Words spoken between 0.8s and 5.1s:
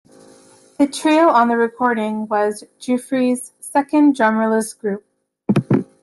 trio on the recording was Giuffre's second drummerless group.